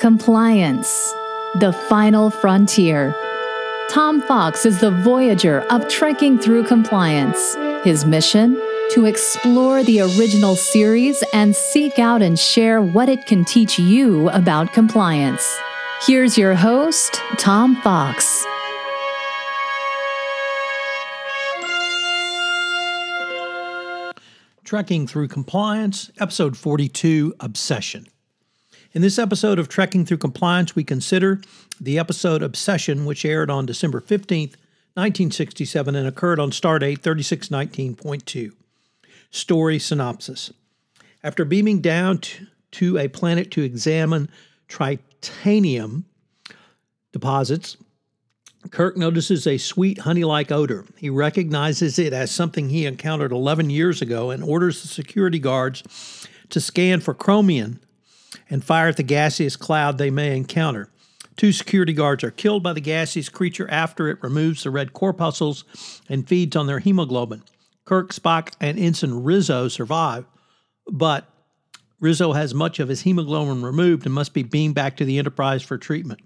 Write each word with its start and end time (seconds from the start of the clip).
Compliance, 0.00 1.12
the 1.56 1.74
final 1.90 2.30
frontier. 2.30 3.14
Tom 3.90 4.22
Fox 4.22 4.64
is 4.64 4.80
the 4.80 4.90
voyager 4.90 5.60
of 5.70 5.86
trekking 5.88 6.38
through 6.38 6.64
compliance. 6.64 7.54
His 7.84 8.06
mission? 8.06 8.54
To 8.92 9.04
explore 9.04 9.82
the 9.82 10.00
original 10.00 10.56
series 10.56 11.22
and 11.34 11.54
seek 11.54 11.98
out 11.98 12.22
and 12.22 12.38
share 12.38 12.80
what 12.80 13.10
it 13.10 13.26
can 13.26 13.44
teach 13.44 13.78
you 13.78 14.30
about 14.30 14.72
compliance. 14.72 15.46
Here's 16.06 16.38
your 16.38 16.54
host, 16.54 17.20
Tom 17.36 17.76
Fox. 17.82 18.46
Trekking 24.64 25.06
Through 25.06 25.28
Compliance, 25.28 26.10
Episode 26.18 26.56
42 26.56 27.34
Obsession. 27.38 28.06
In 28.92 29.02
this 29.02 29.20
episode 29.20 29.60
of 29.60 29.68
Trekking 29.68 30.04
Through 30.04 30.18
Compliance, 30.18 30.74
we 30.74 30.82
consider 30.82 31.40
the 31.80 31.96
episode 31.96 32.42
Obsession, 32.42 33.04
which 33.04 33.24
aired 33.24 33.48
on 33.48 33.64
December 33.64 34.00
15th, 34.00 34.56
1967, 34.94 35.94
and 35.94 36.08
occurred 36.08 36.40
on 36.40 36.50
Stardate 36.50 36.98
3619.2. 36.98 38.50
Story 39.30 39.78
synopsis 39.78 40.52
After 41.22 41.44
beaming 41.44 41.80
down 41.80 42.18
to, 42.18 42.46
to 42.72 42.98
a 42.98 43.06
planet 43.06 43.52
to 43.52 43.62
examine 43.62 44.28
tritanium 44.68 46.02
deposits, 47.12 47.76
Kirk 48.72 48.96
notices 48.96 49.46
a 49.46 49.56
sweet 49.56 49.98
honey 49.98 50.24
like 50.24 50.50
odor. 50.50 50.84
He 50.96 51.10
recognizes 51.10 51.96
it 51.96 52.12
as 52.12 52.32
something 52.32 52.68
he 52.68 52.86
encountered 52.86 53.30
11 53.30 53.70
years 53.70 54.02
ago 54.02 54.30
and 54.30 54.42
orders 54.42 54.82
the 54.82 54.88
security 54.88 55.38
guards 55.38 55.84
to 56.48 56.60
scan 56.60 56.98
for 56.98 57.14
chromium 57.14 57.78
and 58.50 58.64
fire 58.64 58.88
at 58.88 58.96
the 58.96 59.02
gaseous 59.02 59.56
cloud 59.56 59.96
they 59.96 60.10
may 60.10 60.36
encounter. 60.36 60.90
Two 61.36 61.52
security 61.52 61.94
guards 61.94 62.22
are 62.22 62.30
killed 62.30 62.62
by 62.62 62.74
the 62.74 62.80
gaseous 62.80 63.30
creature 63.30 63.70
after 63.70 64.08
it 64.08 64.22
removes 64.22 64.64
the 64.64 64.70
red 64.70 64.92
corpuscles 64.92 65.64
and 66.08 66.28
feeds 66.28 66.54
on 66.56 66.66
their 66.66 66.80
hemoglobin. 66.80 67.42
Kirk, 67.86 68.12
Spock, 68.12 68.52
and 68.60 68.78
Ensign 68.78 69.22
Rizzo 69.22 69.68
survive, 69.68 70.26
but 70.86 71.26
Rizzo 71.98 72.32
has 72.32 72.54
much 72.54 72.78
of 72.78 72.88
his 72.88 73.02
hemoglobin 73.02 73.62
removed 73.62 74.04
and 74.04 74.14
must 74.14 74.34
be 74.34 74.42
beamed 74.42 74.74
back 74.74 74.96
to 74.96 75.04
the 75.04 75.18
Enterprise 75.18 75.62
for 75.62 75.78
treatment. 75.78 76.20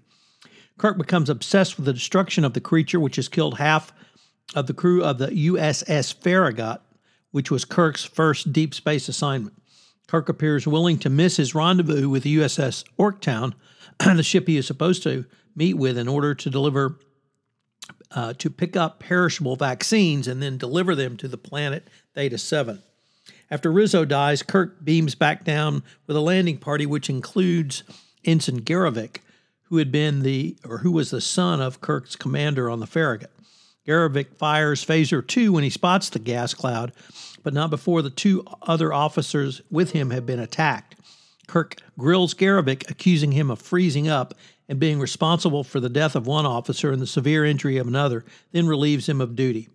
Kirk 0.77 0.97
becomes 0.97 1.29
obsessed 1.29 1.77
with 1.77 1.85
the 1.85 1.93
destruction 1.93 2.43
of 2.43 2.53
the 2.53 2.61
creature, 2.61 2.99
which 2.99 3.15
has 3.15 3.29
killed 3.29 3.57
half 3.57 3.93
of 4.53 4.67
the 4.67 4.73
crew 4.73 5.03
of 5.03 5.17
the 5.17 5.27
USS 5.27 6.13
Farragut, 6.13 6.81
which 7.31 7.51
was 7.51 7.65
Kirk's 7.65 8.03
first 8.03 8.51
deep 8.51 8.73
space 8.73 9.07
assignment. 9.07 9.55
Kirk 10.07 10.29
appears 10.29 10.67
willing 10.67 10.97
to 10.99 11.09
miss 11.09 11.37
his 11.37 11.55
rendezvous 11.55 12.09
with 12.09 12.23
the 12.23 12.37
USS 12.37 12.83
Yorktown, 12.97 13.55
the 13.99 14.23
ship 14.23 14.47
he 14.47 14.57
is 14.57 14.67
supposed 14.67 15.03
to 15.03 15.25
meet 15.55 15.75
with 15.75 15.97
in 15.97 16.07
order 16.07 16.35
to 16.35 16.49
deliver 16.49 16.99
uh, 18.11 18.33
to 18.33 18.49
pick 18.49 18.75
up 18.75 18.99
perishable 18.99 19.55
vaccines 19.55 20.27
and 20.27 20.41
then 20.41 20.57
deliver 20.57 20.95
them 20.95 21.17
to 21.17 21.27
the 21.27 21.37
planet 21.37 21.87
Theta 22.13 22.37
7. 22.37 22.81
After 23.51 23.71
Rizzo 23.71 24.05
dies, 24.05 24.41
Kirk 24.41 24.83
beams 24.83 25.15
back 25.15 25.43
down 25.43 25.83
with 26.07 26.15
a 26.15 26.21
landing 26.21 26.57
party 26.57 26.85
which 26.85 27.09
includes 27.09 27.83
Ensign 28.23 28.61
Garrovick, 28.61 29.17
who 29.63 29.77
had 29.77 29.91
been 29.91 30.21
the 30.21 30.57
or 30.67 30.79
who 30.79 30.91
was 30.91 31.11
the 31.11 31.21
son 31.21 31.61
of 31.61 31.81
Kirk's 31.81 32.15
commander 32.15 32.69
on 32.69 32.79
the 32.79 32.87
Farragut. 32.87 33.31
Garrovick 33.87 34.35
fires 34.35 34.83
phaser 34.83 35.25
2 35.25 35.53
when 35.53 35.63
he 35.63 35.69
spots 35.69 36.09
the 36.09 36.19
gas 36.19 36.53
cloud, 36.53 36.91
but 37.43 37.53
not 37.53 37.69
before 37.69 38.01
the 38.01 38.09
two 38.09 38.43
other 38.63 38.91
officers 38.91 39.61
with 39.69 39.91
him 39.91 40.09
have 40.09 40.25
been 40.25 40.39
attacked. 40.39 40.95
Kirk 41.47 41.77
grills 41.97 42.33
Garrovick, 42.33 42.89
accusing 42.89 43.31
him 43.31 43.51
of 43.51 43.61
freezing 43.61 44.07
up 44.07 44.33
and 44.67 44.79
being 44.79 44.99
responsible 44.99 45.63
for 45.63 45.79
the 45.79 45.89
death 45.89 46.15
of 46.15 46.25
one 46.25 46.45
officer 46.45 46.91
and 46.91 47.01
the 47.01 47.07
severe 47.07 47.45
injury 47.45 47.77
of 47.77 47.87
another, 47.87 48.25
then 48.51 48.67
relieves 48.67 49.07
him 49.07 49.21
of 49.21 49.35
duty. 49.35 49.69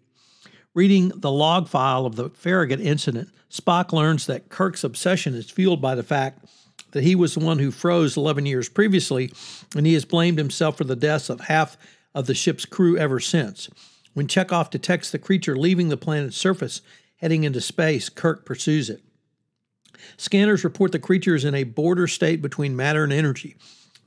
Reading 0.74 1.12
the 1.14 1.30
log 1.30 1.68
file 1.68 2.06
of 2.06 2.16
the 2.16 2.30
Farragut 2.30 2.80
incident, 2.80 3.28
Spock 3.50 3.92
learns 3.92 4.26
that 4.26 4.48
Kirk's 4.48 4.84
obsession 4.84 5.34
is 5.34 5.50
fueled 5.50 5.80
by 5.80 5.94
the 5.94 6.02
fact 6.02 6.44
that 6.92 7.04
he 7.04 7.14
was 7.14 7.34
the 7.34 7.44
one 7.44 7.58
who 7.58 7.70
froze 7.70 8.16
11 8.16 8.46
years 8.46 8.68
previously, 8.68 9.32
and 9.76 9.86
he 9.86 9.94
has 9.94 10.04
blamed 10.04 10.38
himself 10.38 10.76
for 10.76 10.84
the 10.84 10.96
deaths 10.96 11.30
of 11.30 11.42
half 11.42 11.76
of 12.14 12.26
the 12.26 12.34
ship's 12.34 12.64
crew 12.64 12.96
ever 12.96 13.20
since. 13.20 13.68
When 14.20 14.26
Chekov 14.26 14.68
detects 14.68 15.10
the 15.10 15.18
creature 15.18 15.56
leaving 15.56 15.88
the 15.88 15.96
planet's 15.96 16.36
surface, 16.36 16.82
heading 17.16 17.44
into 17.44 17.62
space, 17.62 18.10
Kirk 18.10 18.44
pursues 18.44 18.90
it. 18.90 19.02
Scanners 20.18 20.62
report 20.62 20.92
the 20.92 20.98
creature 20.98 21.34
is 21.34 21.46
in 21.46 21.54
a 21.54 21.64
border 21.64 22.06
state 22.06 22.42
between 22.42 22.76
matter 22.76 23.02
and 23.02 23.14
energy. 23.14 23.56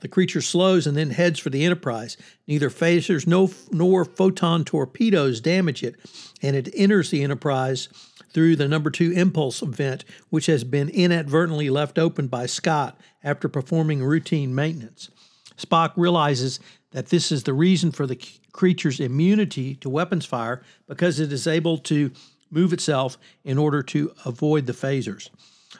The 0.02 0.06
creature 0.06 0.40
slows 0.40 0.86
and 0.86 0.96
then 0.96 1.10
heads 1.10 1.40
for 1.40 1.50
the 1.50 1.64
Enterprise. 1.64 2.16
Neither 2.46 2.70
phasers 2.70 3.26
no, 3.26 3.50
nor 3.72 4.04
photon 4.04 4.64
torpedoes 4.64 5.40
damage 5.40 5.82
it, 5.82 5.96
and 6.40 6.54
it 6.54 6.72
enters 6.76 7.10
the 7.10 7.24
Enterprise 7.24 7.88
through 8.32 8.54
the 8.54 8.68
number 8.68 8.90
two 8.90 9.10
impulse 9.10 9.58
vent, 9.58 10.04
which 10.30 10.46
has 10.46 10.62
been 10.62 10.90
inadvertently 10.90 11.70
left 11.70 11.98
open 11.98 12.28
by 12.28 12.46
Scott 12.46 13.00
after 13.24 13.48
performing 13.48 14.00
routine 14.00 14.54
maintenance. 14.54 15.10
Spock 15.58 15.92
realizes 15.96 16.60
that 16.92 17.08
this 17.08 17.32
is 17.32 17.42
the 17.42 17.52
reason 17.52 17.90
for 17.90 18.06
the 18.06 18.14
creature's 18.54 19.00
immunity 19.00 19.74
to 19.74 19.90
weapons 19.90 20.24
fire 20.24 20.62
because 20.86 21.20
it 21.20 21.32
is 21.32 21.46
able 21.46 21.76
to 21.76 22.10
move 22.50 22.72
itself 22.72 23.18
in 23.44 23.58
order 23.58 23.82
to 23.82 24.12
avoid 24.24 24.64
the 24.64 24.72
phasers. 24.72 25.28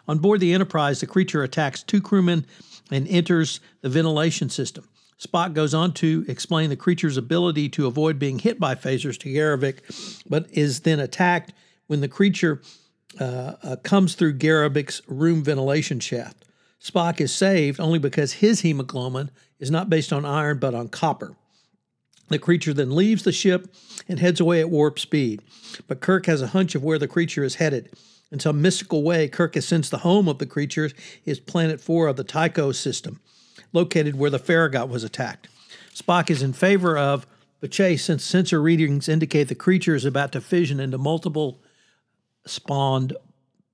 On 0.08 0.18
board 0.18 0.40
the 0.40 0.52
Enterprise, 0.52 1.00
the 1.00 1.06
creature 1.06 1.44
attacks 1.44 1.82
two 1.82 2.02
crewmen 2.02 2.44
and 2.90 3.08
enters 3.08 3.60
the 3.80 3.88
ventilation 3.88 4.50
system. 4.50 4.88
Spock 5.18 5.54
goes 5.54 5.72
on 5.72 5.92
to 5.92 6.24
explain 6.26 6.68
the 6.68 6.76
creature's 6.76 7.16
ability 7.16 7.68
to 7.70 7.86
avoid 7.86 8.18
being 8.18 8.40
hit 8.40 8.58
by 8.58 8.74
phasers 8.74 9.16
to 9.20 9.28
Garrovick, 9.28 10.22
but 10.28 10.50
is 10.50 10.80
then 10.80 10.98
attacked 10.98 11.52
when 11.86 12.00
the 12.00 12.08
creature 12.08 12.60
uh, 13.20 13.54
uh, 13.62 13.76
comes 13.84 14.16
through 14.16 14.36
Garrovick's 14.36 15.00
room 15.06 15.44
ventilation 15.44 16.00
shaft. 16.00 16.44
Spock 16.82 17.20
is 17.20 17.32
saved 17.32 17.78
only 17.78 18.00
because 18.00 18.34
his 18.34 18.60
hemoglobin 18.60 19.30
is 19.60 19.70
not 19.70 19.88
based 19.88 20.12
on 20.12 20.24
iron 20.24 20.58
but 20.58 20.74
on 20.74 20.88
copper. 20.88 21.36
The 22.28 22.38
creature 22.38 22.72
then 22.72 22.94
leaves 22.94 23.22
the 23.22 23.32
ship 23.32 23.74
and 24.08 24.18
heads 24.18 24.40
away 24.40 24.60
at 24.60 24.70
warp 24.70 24.98
speed. 24.98 25.42
But 25.86 26.00
Kirk 26.00 26.26
has 26.26 26.42
a 26.42 26.48
hunch 26.48 26.74
of 26.74 26.82
where 26.82 26.98
the 26.98 27.08
creature 27.08 27.44
is 27.44 27.56
headed. 27.56 27.90
In 28.32 28.40
some 28.40 28.62
mystical 28.62 29.02
way, 29.02 29.28
Kirk 29.28 29.54
has 29.54 29.66
sensed 29.66 29.90
the 29.90 29.98
home 29.98 30.28
of 30.28 30.38
the 30.38 30.46
creature 30.46 30.90
is 31.24 31.38
Planet 31.38 31.80
4 31.80 32.08
of 32.08 32.16
the 32.16 32.24
Tycho 32.24 32.72
system, 32.72 33.20
located 33.72 34.16
where 34.16 34.30
the 34.30 34.38
Farragut 34.38 34.88
was 34.88 35.04
attacked. 35.04 35.48
Spock 35.94 36.30
is 36.30 36.42
in 36.42 36.52
favor 36.52 36.98
of 36.98 37.26
the 37.60 37.68
chase 37.68 38.04
since 38.04 38.24
sensor 38.24 38.60
readings 38.60 39.08
indicate 39.08 39.48
the 39.48 39.54
creature 39.54 39.94
is 39.94 40.04
about 40.04 40.32
to 40.32 40.40
fission 40.40 40.80
into 40.80 40.98
multiple 40.98 41.62
spawned 42.46 43.16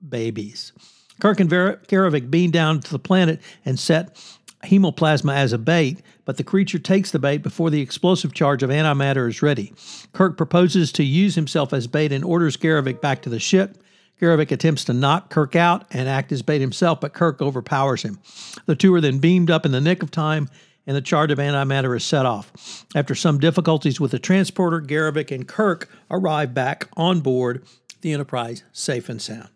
babies. 0.07 0.71
Kirk 1.19 1.39
and 1.39 1.49
Garrovick 1.49 2.31
beam 2.31 2.51
down 2.51 2.79
to 2.81 2.91
the 2.91 2.99
planet 2.99 3.41
and 3.65 3.79
set 3.79 4.17
hemoplasma 4.63 5.33
as 5.33 5.53
a 5.53 5.57
bait, 5.57 6.01
but 6.25 6.37
the 6.37 6.43
creature 6.43 6.79
takes 6.79 7.11
the 7.11 7.19
bait 7.19 7.39
before 7.39 7.69
the 7.69 7.81
explosive 7.81 8.33
charge 8.33 8.63
of 8.63 8.69
antimatter 8.69 9.27
is 9.27 9.41
ready. 9.41 9.73
Kirk 10.13 10.37
proposes 10.37 10.91
to 10.93 11.03
use 11.03 11.35
himself 11.35 11.73
as 11.73 11.87
bait 11.87 12.11
and 12.11 12.23
orders 12.23 12.57
Garrovick 12.57 13.01
back 13.01 13.21
to 13.23 13.29
the 13.29 13.39
ship. 13.39 13.77
Garrovick 14.21 14.51
attempts 14.51 14.83
to 14.85 14.93
knock 14.93 15.29
Kirk 15.29 15.55
out 15.55 15.85
and 15.91 16.07
act 16.07 16.31
as 16.31 16.43
bait 16.43 16.61
himself, 16.61 17.01
but 17.01 17.13
Kirk 17.13 17.41
overpowers 17.41 18.03
him. 18.03 18.19
The 18.65 18.75
two 18.75 18.93
are 18.93 19.01
then 19.01 19.17
beamed 19.17 19.49
up 19.49 19.65
in 19.65 19.71
the 19.71 19.81
nick 19.81 20.03
of 20.03 20.11
time, 20.11 20.49
and 20.85 20.95
the 20.95 21.01
charge 21.01 21.31
of 21.31 21.39
antimatter 21.39 21.95
is 21.95 22.03
set 22.03 22.25
off. 22.25 22.85
After 22.95 23.15
some 23.15 23.39
difficulties 23.39 23.99
with 23.99 24.11
the 24.11 24.19
transporter, 24.19 24.79
Garrovick 24.79 25.31
and 25.31 25.47
Kirk 25.47 25.89
arrive 26.09 26.53
back 26.53 26.87
on 26.95 27.21
board 27.21 27.65
the 28.01 28.13
Enterprise 28.13 28.63
safe 28.71 29.09
and 29.09 29.21
sound. 29.21 29.49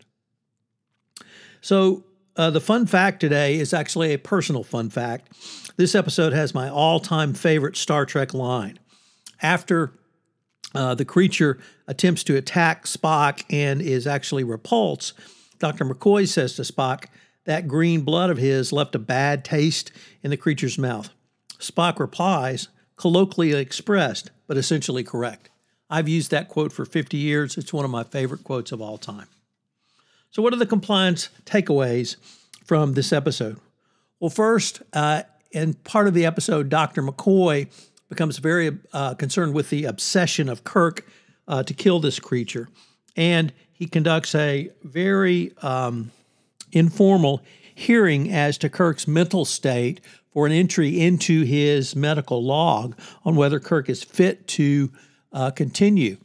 So, 1.61 2.03
uh, 2.37 2.49
the 2.49 2.61
fun 2.61 2.85
fact 2.85 3.19
today 3.19 3.55
is 3.55 3.73
actually 3.73 4.13
a 4.13 4.19
personal 4.19 4.63
fun 4.63 4.89
fact. 4.89 5.31
This 5.77 5.95
episode 5.95 6.33
has 6.33 6.53
my 6.53 6.69
all 6.69 6.99
time 6.99 7.33
favorite 7.33 7.77
Star 7.77 8.05
Trek 8.05 8.33
line. 8.33 8.79
After 9.41 9.93
uh, 10.73 10.95
the 10.95 11.05
creature 11.05 11.59
attempts 11.87 12.23
to 12.25 12.35
attack 12.35 12.85
Spock 12.85 13.43
and 13.49 13.81
is 13.81 14.07
actually 14.07 14.43
repulsed, 14.43 15.13
Dr. 15.59 15.85
McCoy 15.85 16.27
says 16.27 16.55
to 16.55 16.63
Spock, 16.63 17.05
That 17.45 17.67
green 17.67 18.01
blood 18.01 18.29
of 18.29 18.37
his 18.37 18.73
left 18.73 18.95
a 18.95 18.99
bad 18.99 19.45
taste 19.45 19.91
in 20.21 20.29
the 20.29 20.37
creature's 20.37 20.77
mouth. 20.77 21.09
Spock 21.59 21.99
replies, 21.99 22.67
colloquially 22.97 23.53
expressed, 23.53 24.31
but 24.47 24.57
essentially 24.57 25.03
correct. 25.03 25.49
I've 25.89 26.09
used 26.09 26.31
that 26.31 26.49
quote 26.49 26.73
for 26.73 26.85
50 26.85 27.17
years. 27.17 27.57
It's 27.57 27.71
one 27.71 27.85
of 27.85 27.91
my 27.91 28.03
favorite 28.03 28.43
quotes 28.43 28.71
of 28.71 28.81
all 28.81 28.97
time. 28.97 29.27
So, 30.35 30.41
what 30.41 30.51
are 30.51 30.57
the 30.57 30.65
compliance 30.65 31.29
takeaways 31.45 32.17
from 32.65 32.91
this 32.91 33.13
episode? 33.13 33.57
Well, 34.19 34.29
first, 34.29 34.81
uh, 34.91 35.23
in 35.51 35.75
part 35.75 36.09
of 36.09 36.13
the 36.13 36.25
episode, 36.25 36.67
Dr. 36.67 37.01
McCoy 37.01 37.69
becomes 38.09 38.39
very 38.39 38.77
uh, 38.91 39.13
concerned 39.13 39.53
with 39.53 39.69
the 39.69 39.85
obsession 39.85 40.49
of 40.49 40.65
Kirk 40.65 41.07
uh, 41.47 41.63
to 41.63 41.73
kill 41.73 42.01
this 42.01 42.19
creature. 42.19 42.67
And 43.15 43.53
he 43.71 43.85
conducts 43.85 44.35
a 44.35 44.71
very 44.83 45.53
um, 45.61 46.11
informal 46.73 47.41
hearing 47.73 48.29
as 48.29 48.57
to 48.57 48.67
Kirk's 48.67 49.07
mental 49.07 49.45
state 49.45 50.01
for 50.33 50.45
an 50.45 50.51
entry 50.51 50.99
into 50.99 51.43
his 51.43 51.95
medical 51.95 52.43
log 52.43 52.99
on 53.23 53.37
whether 53.37 53.61
Kirk 53.61 53.87
is 53.87 54.03
fit 54.03 54.49
to 54.49 54.91
uh, 55.31 55.51
continue. 55.51 56.17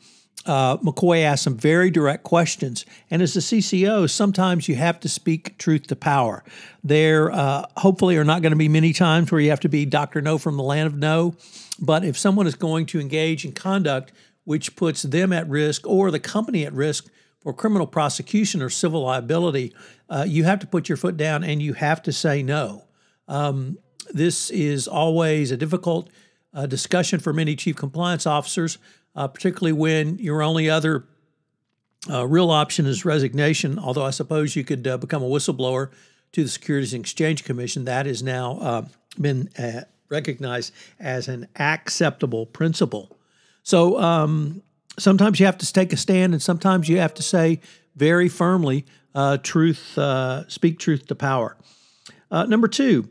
Uh, 0.47 0.79
McCoy 0.79 1.23
asked 1.23 1.45
some 1.45 1.57
very 1.57 1.91
direct 1.91 2.25
questions. 2.25 2.87
And 3.11 3.21
as 3.21 3.37
a 3.37 3.41
CCO, 3.41 4.09
sometimes 4.09 4.69
you 4.69 4.75
have 4.75 4.99
to 5.01 5.09
speak 5.09 5.59
truth 5.59 5.87
to 5.89 5.97
power. 5.97 6.43
There 6.83 7.31
uh, 7.31 7.67
hopefully 7.77 8.17
are 8.17 8.25
not 8.25 8.41
going 8.41 8.53
to 8.53 8.57
be 8.57 8.69
many 8.69 8.93
times 8.95 9.31
where 9.31 9.41
you 9.41 9.51
have 9.51 9.61
to 9.61 9.69
be 9.69 9.85
Dr. 9.85 10.23
No 10.23 10.39
from 10.39 10.57
the 10.57 10.63
land 10.63 10.87
of 10.87 10.97
no. 10.97 11.35
But 11.79 12.05
if 12.05 12.17
someone 12.19 12.47
is 12.47 12.55
going 12.55 12.87
to 12.87 13.01
engage 13.01 13.45
in 13.45 13.53
conduct 13.53 14.13
which 14.45 14.75
puts 14.75 15.03
them 15.03 15.33
at 15.33 15.49
risk 15.49 15.87
or 15.87 16.11
the 16.11 16.19
company 16.19 16.65
at 16.65 16.73
risk 16.73 17.09
for 17.41 17.53
criminal 17.53 17.87
prosecution 17.87 18.61
or 18.61 18.69
civil 18.69 19.03
liability, 19.03 19.73
uh, 20.09 20.25
you 20.27 20.45
have 20.45 20.59
to 20.59 20.67
put 20.67 20.89
your 20.89 20.97
foot 20.97 21.17
down 21.17 21.45
and 21.45 21.63
you 21.63 21.73
have 21.75 22.03
to 22.03 22.13
say 22.13 22.43
no. 22.43 22.85
Um, 23.29 23.79
this 24.11 24.51
is 24.51 24.89
always 24.89 25.53
a 25.53 25.57
difficult 25.57 26.11
uh, 26.55 26.67
discussion 26.67 27.21
for 27.21 27.33
many 27.33 27.57
chief 27.57 27.77
compliance 27.77 28.27
officers, 28.27 28.79
uh, 29.15 29.29
particularly 29.29 29.73
when 29.73 30.19
your 30.19 30.43
only 30.43 30.69
other 30.69 31.05
uh, 32.09 32.27
real 32.27 32.51
option 32.51 32.87
is 32.87 33.05
resignation. 33.05 33.79
Although 33.79 34.05
I 34.05 34.11
suppose 34.11 34.57
you 34.57 34.65
could 34.65 34.87
uh, 34.87 34.97
become 34.99 35.23
a 35.23 35.29
whistleblower 35.29 35.91
to 36.33 36.43
the 36.43 36.49
Securities 36.49 36.95
and 36.95 37.03
Exchange 37.03 37.45
Commission. 37.45 37.85
That 37.85 38.07
has 38.07 38.23
now 38.23 38.59
uh, 38.59 38.87
been 39.21 39.51
uh, 39.59 39.83
recognized 40.09 40.73
as 40.99 41.29
an 41.29 41.49
acceptable 41.57 42.47
principle. 42.47 43.17
So 43.63 44.01
um, 44.01 44.63
sometimes 44.99 45.39
you 45.41 45.47
have 45.47 45.59
to 45.59 45.73
take 45.73 45.93
a 45.93 45.97
stand, 45.97 46.33
and 46.33 46.43
sometimes 46.43 46.89
you 46.89 46.99
have 46.99 47.15
to 47.15 47.23
say 47.23 47.61
very 47.97 48.29
firmly, 48.29 48.87
"Truth, 49.43 49.99
speak 50.49 50.79
truth 50.79 51.07
to 51.09 51.15
power." 51.15 51.57
number 52.31 52.69
two, 52.69 53.09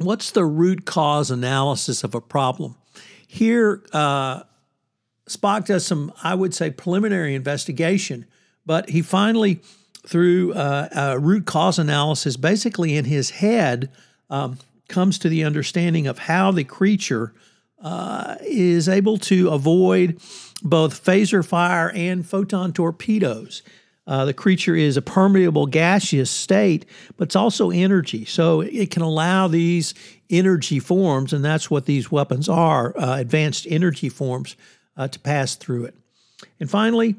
what's 0.00 0.30
the 0.30 0.44
root 0.44 0.84
cause 0.84 1.30
analysis 1.30 2.02
of 2.04 2.14
a 2.14 2.20
problem? 2.20 2.76
Here, 3.26 3.82
uh, 3.92 4.42
Spock 5.28 5.66
does 5.66 5.86
some, 5.86 6.12
I 6.22 6.34
would 6.34 6.54
say, 6.54 6.70
preliminary 6.70 7.34
investigation, 7.34 8.26
but 8.66 8.90
he 8.90 9.02
finally, 9.02 9.60
through 10.06 10.54
uh, 10.54 10.88
a 10.92 11.18
root 11.18 11.46
cause 11.46 11.78
analysis, 11.78 12.36
basically 12.36 12.96
in 12.96 13.04
his 13.04 13.30
head, 13.30 13.90
um, 14.28 14.58
comes 14.88 15.18
to 15.20 15.28
the 15.28 15.44
understanding 15.44 16.06
of 16.06 16.18
how 16.18 16.50
the 16.50 16.64
creature 16.64 17.32
uh, 17.82 18.36
is 18.42 18.88
able 18.88 19.18
to 19.18 19.48
avoid 19.50 20.20
both 20.62 21.02
phaser 21.02 21.46
fire 21.46 21.90
and 21.94 22.26
photon 22.26 22.72
torpedoes. 22.72 23.62
Uh, 24.10 24.24
the 24.24 24.34
creature 24.34 24.74
is 24.74 24.96
a 24.96 25.02
permeable 25.02 25.66
gaseous 25.66 26.32
state, 26.32 26.84
but 27.16 27.28
it's 27.28 27.36
also 27.36 27.70
energy. 27.70 28.24
So 28.24 28.60
it 28.60 28.90
can 28.90 29.02
allow 29.02 29.46
these 29.46 29.94
energy 30.28 30.80
forms, 30.80 31.32
and 31.32 31.44
that's 31.44 31.70
what 31.70 31.86
these 31.86 32.10
weapons 32.10 32.48
are 32.48 32.92
uh, 32.98 33.18
advanced 33.18 33.68
energy 33.70 34.08
forms, 34.08 34.56
uh, 34.96 35.06
to 35.06 35.18
pass 35.20 35.54
through 35.54 35.84
it. 35.84 35.94
And 36.58 36.68
finally, 36.68 37.14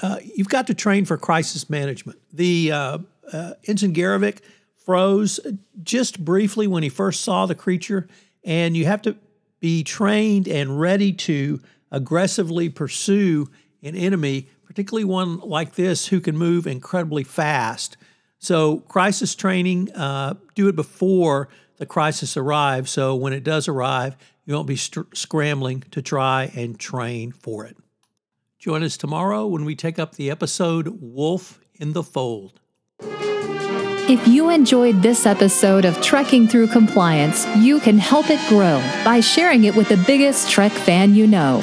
uh, 0.00 0.18
you've 0.22 0.48
got 0.48 0.68
to 0.68 0.74
train 0.74 1.04
for 1.06 1.16
crisis 1.16 1.68
management. 1.68 2.20
The 2.32 2.70
uh, 2.70 2.98
uh, 3.32 3.54
Ensign 3.66 3.92
Garrovick 3.92 4.38
froze 4.76 5.40
just 5.82 6.24
briefly 6.24 6.68
when 6.68 6.84
he 6.84 6.88
first 6.88 7.22
saw 7.22 7.46
the 7.46 7.56
creature, 7.56 8.06
and 8.44 8.76
you 8.76 8.84
have 8.84 9.02
to 9.02 9.16
be 9.58 9.82
trained 9.82 10.46
and 10.46 10.78
ready 10.78 11.12
to 11.12 11.60
aggressively 11.90 12.68
pursue 12.68 13.48
an 13.82 13.94
enemy 13.94 14.48
particularly 14.68 15.04
one 15.04 15.38
like 15.40 15.74
this 15.74 16.08
who 16.08 16.20
can 16.20 16.36
move 16.36 16.66
incredibly 16.66 17.24
fast. 17.24 17.96
So, 18.38 18.80
crisis 18.80 19.34
training, 19.34 19.90
uh, 19.92 20.34
do 20.54 20.68
it 20.68 20.76
before 20.76 21.48
the 21.78 21.86
crisis 21.86 22.36
arrives. 22.36 22.90
So, 22.90 23.16
when 23.16 23.32
it 23.32 23.42
does 23.42 23.66
arrive, 23.66 24.14
you 24.44 24.54
won't 24.54 24.68
be 24.68 24.76
st- 24.76 25.16
scrambling 25.16 25.80
to 25.90 26.02
try 26.02 26.52
and 26.54 26.78
train 26.78 27.32
for 27.32 27.64
it. 27.64 27.76
Join 28.58 28.82
us 28.82 28.96
tomorrow 28.96 29.46
when 29.46 29.64
we 29.64 29.74
take 29.74 29.98
up 29.98 30.14
the 30.14 30.30
episode 30.30 31.00
Wolf 31.00 31.60
in 31.74 31.92
the 31.94 32.02
Fold. 32.02 32.60
If 33.00 34.28
you 34.28 34.50
enjoyed 34.50 35.02
this 35.02 35.26
episode 35.26 35.84
of 35.84 36.00
Trekking 36.02 36.46
Through 36.46 36.68
Compliance, 36.68 37.46
you 37.56 37.80
can 37.80 37.98
help 37.98 38.30
it 38.30 38.40
grow 38.48 38.78
by 39.04 39.20
sharing 39.20 39.64
it 39.64 39.74
with 39.74 39.88
the 39.88 40.02
biggest 40.06 40.50
Trek 40.50 40.72
fan 40.72 41.14
you 41.14 41.26
know. 41.26 41.62